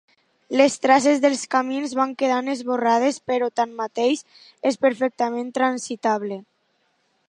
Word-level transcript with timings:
Les 0.59 0.77
traces 0.85 1.21
dels 1.25 1.43
camins 1.55 1.93
van 1.99 2.15
quedant 2.23 2.49
esborrades 2.55 3.21
però 3.33 3.53
tanmateix 3.61 4.27
és 4.73 4.83
perfectament 4.87 5.57
transitable. 5.63 6.45